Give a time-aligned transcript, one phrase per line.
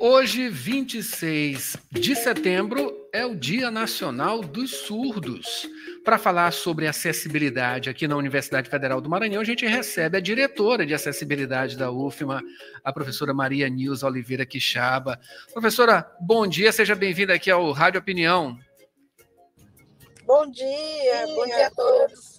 [0.00, 5.68] Hoje, 26 de setembro, é o Dia Nacional dos Surdos.
[6.04, 10.86] Para falar sobre acessibilidade aqui na Universidade Federal do Maranhão, a gente recebe a diretora
[10.86, 12.40] de acessibilidade da UFMA,
[12.84, 15.18] a professora Maria Nilza Oliveira Quixaba.
[15.52, 18.56] Professora, bom dia, seja bem-vinda aqui ao Rádio Opinião.
[20.24, 22.37] Bom dia, bom dia a todos.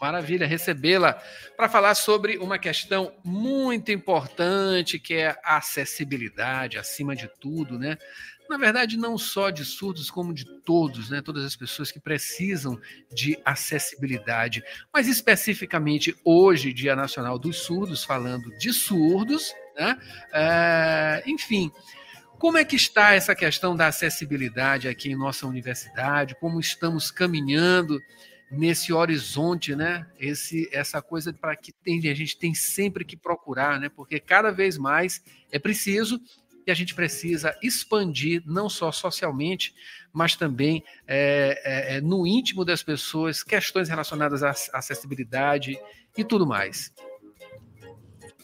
[0.00, 1.20] Maravilha recebê-la
[1.56, 7.96] para falar sobre uma questão muito importante que é a acessibilidade, acima de tudo, né?
[8.48, 11.20] Na verdade, não só de surdos, como de todos, né?
[11.20, 12.80] Todas as pessoas que precisam
[13.12, 14.62] de acessibilidade.
[14.92, 19.98] Mas especificamente hoje, Dia Nacional dos Surdos, falando de surdos, né?
[20.32, 21.72] É, enfim,
[22.38, 26.36] como é que está essa questão da acessibilidade aqui em nossa universidade?
[26.38, 28.00] Como estamos caminhando?
[28.50, 30.06] Nesse horizonte, né?
[30.18, 33.88] Esse, essa coisa para que tem, a gente tem sempre que procurar, né?
[33.88, 36.20] Porque cada vez mais é preciso
[36.66, 39.74] e a gente precisa expandir não só socialmente,
[40.12, 45.78] mas também é, é, é no íntimo das pessoas questões relacionadas à acessibilidade
[46.16, 46.92] e tudo mais.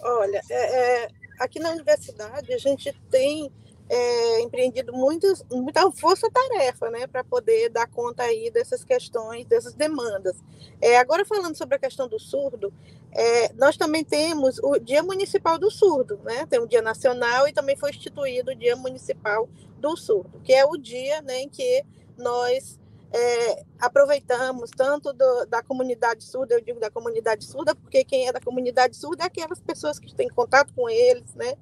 [0.00, 1.08] Olha, é, é
[1.40, 3.50] aqui na universidade a gente tem
[3.88, 10.36] é, empreendido muitas, muita força-tarefa né, para poder dar conta aí dessas questões, dessas demandas.
[10.80, 12.72] É, agora, falando sobre a questão do surdo,
[13.12, 16.46] é, nós também temos o Dia Municipal do Surdo, né?
[16.46, 20.64] tem o Dia Nacional e também foi instituído o Dia Municipal do Surdo, que é
[20.64, 21.84] o dia né, em que
[22.16, 22.78] nós
[23.12, 28.32] é, aproveitamos tanto do, da comunidade surda, eu digo da comunidade surda, porque quem é
[28.32, 31.54] da comunidade surda é aquelas pessoas que têm contato com eles, né?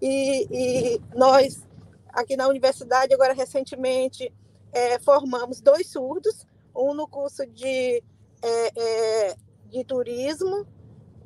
[0.00, 1.66] E, e nós
[2.12, 4.32] aqui na universidade, agora recentemente,
[4.72, 8.02] é, formamos dois surdos, um no curso de,
[8.42, 9.36] é, é,
[9.70, 10.66] de turismo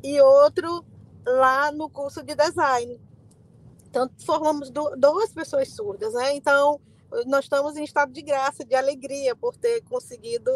[0.03, 0.85] e outro
[1.27, 3.01] lá no curso de design.
[3.89, 6.35] Então, formamos do, duas pessoas surdas, né?
[6.35, 6.81] Então,
[7.27, 10.51] nós estamos em estado de graça, de alegria por ter conseguido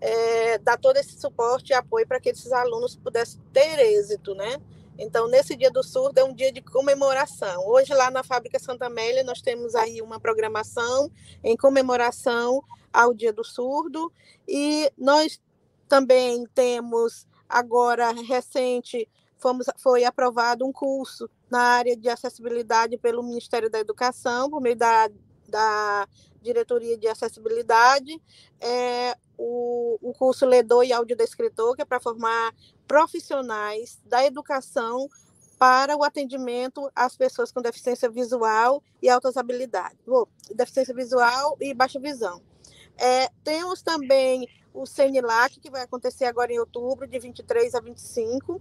[0.00, 4.60] é, dar todo esse suporte e apoio para que esses alunos pudessem ter êxito, né?
[4.98, 7.66] Então, nesse dia do surdo é um dia de comemoração.
[7.66, 11.10] Hoje, lá na Fábrica Santa Amélia, nós temos aí uma programação
[11.42, 14.12] em comemoração ao dia do surdo.
[14.46, 15.40] E nós
[15.88, 19.08] também temos, agora, recente,
[19.38, 24.76] fomos, foi aprovado um curso na área de acessibilidade pelo Ministério da Educação, por meio
[24.76, 25.10] da,
[25.48, 26.08] da
[26.40, 28.20] Diretoria de Acessibilidade.
[28.60, 32.54] É, o, o curso Ledor e Audiodescritor, que é para formar
[32.86, 35.08] profissionais da educação
[35.58, 39.98] para o atendimento às pessoas com deficiência visual e altas habilidades,
[40.54, 42.42] deficiência visual e baixa visão.
[42.98, 48.60] É, temos também o CENILAC, que vai acontecer agora em outubro, de 23 a 25,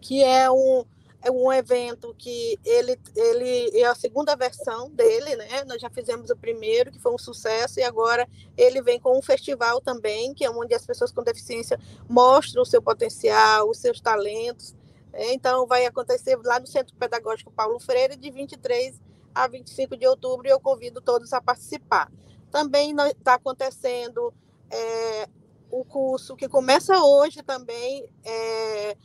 [0.00, 0.84] que é um,
[1.30, 5.64] um evento que ele, ele é a segunda versão dele, né?
[5.64, 9.22] Nós já fizemos o primeiro, que foi um sucesso, e agora ele vem com um
[9.22, 11.78] festival também, que é onde as pessoas com deficiência
[12.08, 14.74] mostram o seu potencial, os seus talentos.
[15.12, 15.32] Né?
[15.32, 19.00] Então, vai acontecer lá no Centro Pedagógico Paulo Freire, de 23
[19.34, 22.10] a 25 de outubro, e eu convido todos a participar.
[22.50, 24.32] Também está acontecendo
[24.70, 25.28] é,
[25.70, 28.08] o curso que começa hoje também.
[28.24, 28.96] É,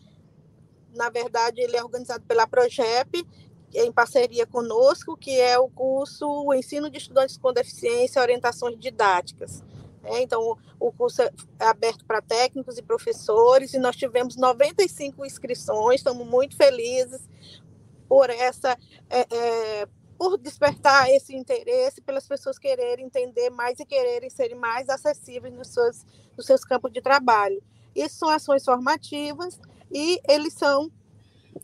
[0.95, 3.25] na verdade, ele é organizado pela Progep,
[3.73, 9.63] em parceria conosco, que é o curso o Ensino de Estudantes com Deficiência Orientações Didáticas.
[10.03, 15.99] É, então, o curso é aberto para técnicos e professores, e nós tivemos 95 inscrições,
[15.99, 17.21] estamos muito felizes
[18.07, 18.77] por essa.
[19.09, 19.87] É, é,
[20.17, 25.69] por despertar esse interesse, pelas pessoas quererem entender mais e quererem serem mais acessíveis nos
[25.69, 26.05] seus,
[26.37, 27.59] nos seus campos de trabalho.
[27.95, 29.59] Isso são ações formativas
[29.91, 30.91] e eles são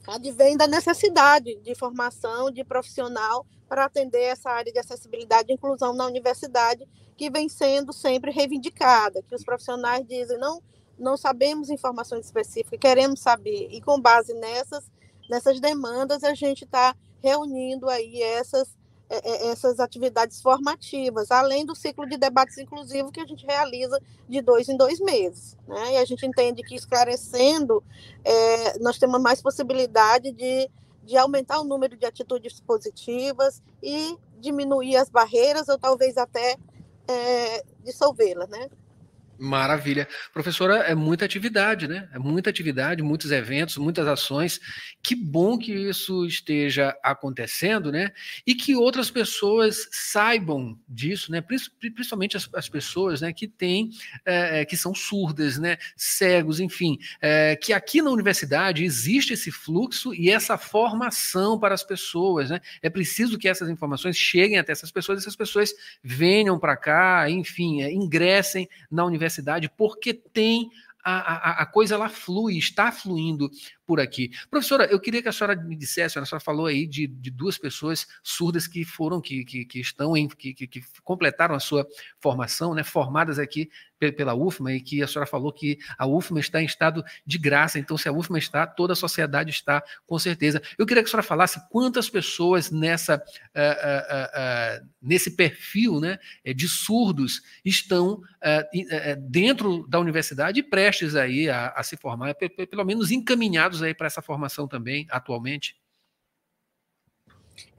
[0.08, 5.94] advém da necessidade de formação de profissional para atender essa área de acessibilidade e inclusão
[5.94, 6.88] na universidade,
[7.18, 10.62] que vem sendo sempre reivindicada, que os profissionais dizem não
[11.00, 13.68] não sabemos informações específicas, queremos saber.
[13.72, 14.90] E com base nessas
[15.30, 18.76] nessas demandas a gente está reunindo aí essas
[19.10, 24.68] essas atividades formativas, além do ciclo de debates inclusivos que a gente realiza de dois
[24.68, 25.58] em dois meses.
[25.68, 25.94] Né?
[25.94, 27.84] E a gente entende que esclarecendo,
[28.24, 30.70] é, nós temos mais possibilidade de,
[31.04, 36.58] de aumentar o número de atitudes positivas e diminuir as barreiras, ou talvez até
[37.08, 38.70] é, dissolvê-la, né?
[39.40, 40.08] Maravilha.
[40.34, 42.10] Professora, é muita atividade, né?
[42.12, 44.60] É muita atividade, muitos eventos, muitas ações.
[45.04, 48.12] Que bom que isso esteja acontecendo, né?
[48.46, 51.42] E que outras pessoas saibam disso, né?
[51.42, 53.92] Principalmente as, as pessoas né, que têm,
[54.26, 55.78] é, que são surdas, né?
[55.96, 56.98] Cegos, enfim.
[57.22, 62.60] É, que aqui na universidade existe esse fluxo e essa formação para as pessoas, né?
[62.82, 65.74] É preciso que essas informações cheguem até essas pessoas, essas pessoas
[66.04, 70.70] venham para cá, enfim, é, ingressem na universidade universidade porque tem
[71.04, 73.50] a, a, a, coisa ela flui, está fluindo
[73.88, 74.30] por aqui.
[74.52, 77.58] Professora, eu queria que a senhora me dissesse, a senhora falou aí de, de duas
[77.58, 81.88] pessoas surdas que foram, que, que, que estão em, que, que, completaram a sua
[82.20, 83.70] formação, né, formadas aqui
[84.16, 87.80] pela UFMA, e que a senhora falou que a UFMA está em estado de graça,
[87.80, 90.62] então se a UFMA está, toda a sociedade está, com certeza.
[90.78, 96.20] Eu queria que a senhora falasse quantas pessoas nessa, uh, uh, uh, nesse perfil né,
[96.44, 101.96] eh, de surdos estão eh, eh, dentro da universidade e prestes aí a, a se
[101.96, 105.76] formar, pelo menos encaminhados aí para essa formação também, atualmente?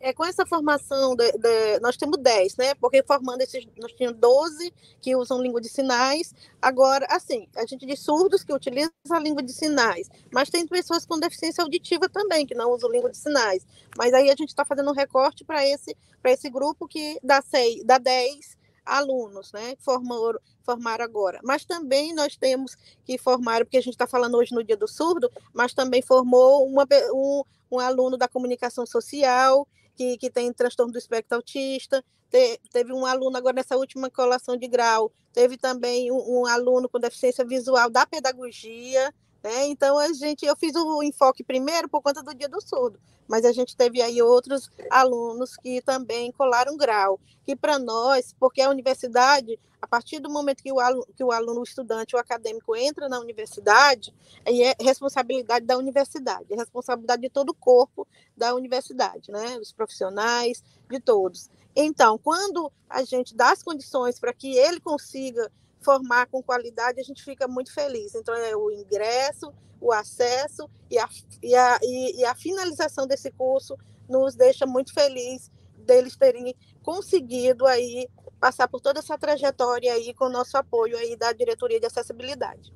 [0.01, 2.75] É, com essa formação, de, de, nós temos 10, né?
[2.75, 6.35] Porque formando esses, nós tínhamos 12 que usam língua de sinais.
[6.61, 11.07] Agora, assim, a gente diz surdos que utilizam a língua de sinais, mas tem pessoas
[11.07, 13.67] com deficiência auditiva também que não usam língua de sinais.
[13.97, 17.85] Mas aí a gente está fazendo um recorte para esse, esse grupo que dá, seis,
[17.85, 18.58] dá 10
[18.89, 19.77] alunos, né?
[19.79, 21.41] Formaram, formaram agora.
[21.45, 24.89] Mas também nós temos que formar, porque a gente está falando hoje no Dia do
[24.89, 30.93] Surdo, mas também formou uma, um, um aluno da comunicação social que, que tem transtorno
[30.93, 36.13] do espectro autista, te, teve um aluno agora nessa última colação de grau, teve também
[36.13, 39.13] um, um aluno com deficiência visual da pedagogia,
[39.43, 39.67] né?
[39.67, 43.45] Então a gente, eu fiz o enfoque primeiro por conta do Dia do Surdo, mas
[43.45, 48.71] a gente teve aí outros alunos que também colaram grau, que para nós, porque a
[48.71, 52.75] universidade, a partir do momento que o aluno, que o aluno, o estudante, o acadêmico
[52.75, 54.13] entra na universidade,
[54.45, 58.07] é responsabilidade da universidade, é responsabilidade de todo o corpo
[58.37, 59.59] da universidade, né?
[59.59, 61.51] Dos profissionais, de todos.
[61.77, 67.05] Então, quando a gente dá as condições para que ele consiga formar com qualidade, a
[67.05, 68.15] gente fica muito feliz.
[68.15, 71.09] Então, é o ingresso, o acesso e a,
[71.43, 73.77] e a, e, e a finalização desse curso
[74.09, 78.09] nos deixa muito feliz deles terem conseguido aí
[78.39, 82.73] passar por toda essa trajetória aí com o nosso apoio aí da diretoria de acessibilidade.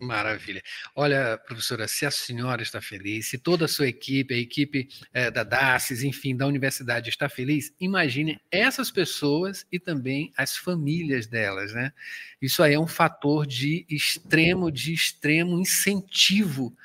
[0.00, 0.62] Maravilha.
[0.94, 5.30] Olha, professora, se a senhora está feliz, se toda a sua equipe, a equipe é,
[5.30, 11.72] da DACES, enfim, da universidade está feliz, imagine essas pessoas e também as famílias delas,
[11.72, 11.92] né?
[12.40, 16.76] Isso aí é um fator de extremo, de extremo incentivo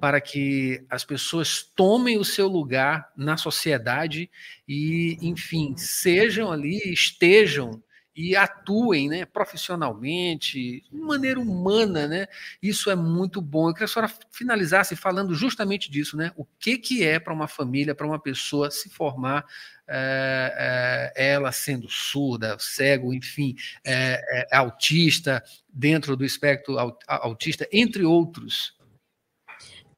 [0.00, 4.30] para que as pessoas tomem o seu lugar na sociedade
[4.66, 7.82] e, enfim, sejam ali, estejam
[8.16, 12.26] e atuem né, profissionalmente, de maneira humana, né?
[12.62, 13.68] Isso é muito bom.
[13.68, 16.32] Eu queria que a senhora finalizasse falando justamente disso, né?
[16.36, 19.44] O que, que é para uma família, para uma pessoa se formar,
[19.86, 26.76] é, é, ela sendo surda, cego, enfim, é, autista, dentro do espectro
[27.06, 28.74] autista, entre outros.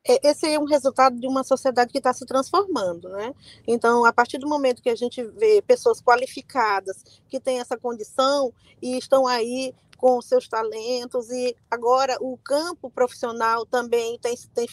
[0.09, 3.35] É, esse é um resultado de uma sociedade que está se transformando, né?
[3.67, 8.53] Então, a partir do momento que a gente vê pessoas qualificadas que têm essa condição
[8.81, 14.69] e estão aí com seus talentos e agora o campo profissional também tem, tem,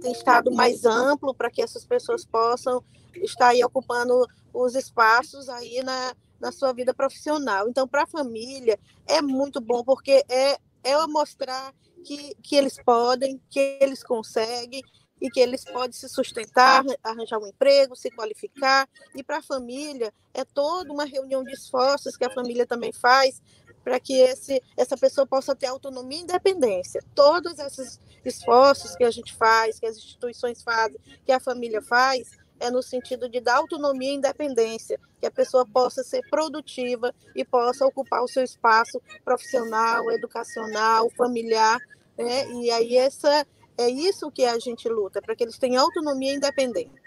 [0.00, 2.84] tem estado mais amplo para que essas pessoas possam
[3.16, 7.68] estar aí ocupando os espaços aí na, na sua vida profissional.
[7.68, 13.40] Então, para a família é muito bom porque é, é mostrar que, que eles podem,
[13.50, 14.82] que eles conseguem
[15.20, 18.88] e que eles podem se sustentar, arranjar um emprego, se qualificar.
[19.14, 23.40] E para a família, é toda uma reunião de esforços que a família também faz
[23.82, 27.00] para que esse, essa pessoa possa ter autonomia e independência.
[27.14, 32.32] Todos esses esforços que a gente faz, que as instituições fazem, que a família faz,
[32.60, 37.44] é no sentido de dar autonomia e independência, que a pessoa possa ser produtiva e
[37.44, 41.78] possa ocupar o seu espaço profissional, educacional, familiar,
[42.16, 42.48] né?
[42.50, 43.46] E aí essa
[43.78, 47.02] é isso que a gente luta, para que eles tenham autonomia e independência.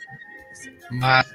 [0.91, 1.27] Mas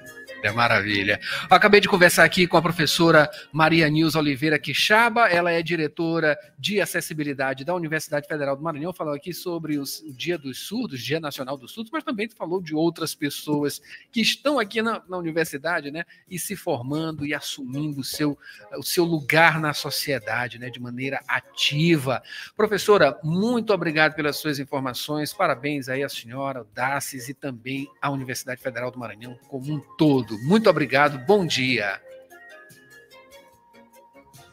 [0.52, 1.20] Maravilha, maravilha.
[1.50, 6.38] Eu acabei de conversar aqui com a professora Maria Nils Oliveira Quixaba, ela é diretora
[6.58, 11.02] de acessibilidade da Universidade Federal do Maranhão, falou aqui sobre os, o Dia dos Surdos,
[11.02, 13.80] Dia Nacional dos Surdos, mas também falou de outras pessoas
[14.12, 18.38] que estão aqui na, na universidade, né, e se formando e assumindo o seu,
[18.76, 22.22] o seu lugar na sociedade, né, de maneira ativa.
[22.56, 28.10] Professora, muito obrigado pelas suas informações, parabéns aí à senhora, o Daces e também à
[28.10, 30.33] Universidade Federal do Maranhão como um todo.
[30.42, 32.00] Muito obrigado, bom dia.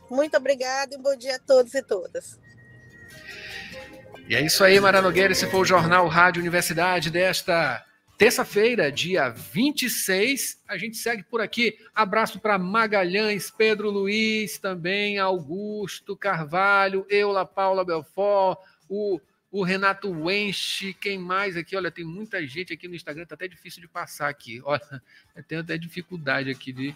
[0.10, 2.40] Muito obrigada e bom dia a todos e todas.
[4.28, 5.32] E é isso aí, Mara Nogueira.
[5.32, 7.86] Esse foi o Jornal Rádio Universidade desta
[8.18, 10.62] terça-feira, dia 26.
[10.68, 11.78] A gente segue por aqui.
[11.96, 19.20] Abraço para Magalhães, Pedro Luiz, também Augusto Carvalho, Eula Paula Belfort, o,
[19.52, 21.76] o Renato Wenche, quem mais aqui?
[21.76, 24.62] Olha, tem muita gente aqui no Instagram, tá até difícil de passar aqui.
[24.64, 25.04] Olha,
[25.48, 26.96] tenho até dificuldade aqui de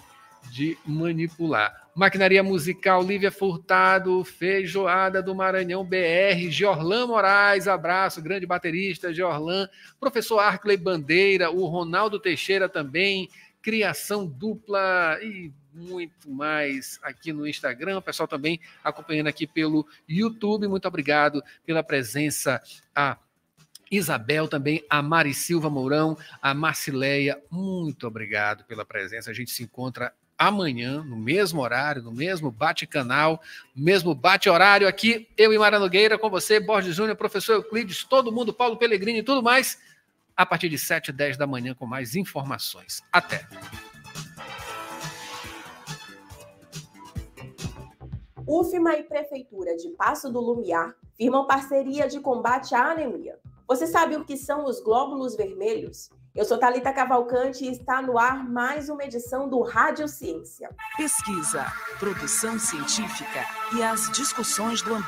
[0.51, 1.89] de manipular.
[1.95, 9.69] Maquinaria musical, Lívia Furtado, Feijoada do Maranhão BR, Georlan Moraes, abraço, grande baterista, Georlan,
[9.99, 13.29] professor Arkley Bandeira, o Ronaldo Teixeira também,
[13.65, 20.67] criação dupla e muito mais aqui no Instagram, o pessoal também acompanhando aqui pelo YouTube,
[20.67, 22.61] muito obrigado pela presença,
[22.93, 23.17] a
[23.89, 29.31] Isabel também, a Mari Silva Mourão, a Marcileia, muito obrigado pela presença.
[29.31, 33.41] A gente se encontra amanhã, no mesmo horário, no mesmo bate-canal,
[33.75, 38.53] mesmo bate-horário aqui, eu e Mara Nogueira, com você, Borges Júnior, professor Euclides, todo mundo,
[38.53, 39.79] Paulo Pellegrini e tudo mais,
[40.35, 43.01] a partir de 7 e 10 da manhã com mais informações.
[43.11, 43.47] Até!
[48.47, 53.39] UFMA e Prefeitura de Passo do Lumiar firmam parceria de combate à anemia.
[53.67, 56.09] Você sabe o que são os glóbulos vermelhos?
[56.35, 60.69] Eu sou Talita Cavalcante e está no ar mais uma edição do Rádio Ciência.
[60.97, 61.65] Pesquisa,
[61.97, 65.03] produção científica e as discussões do ambiente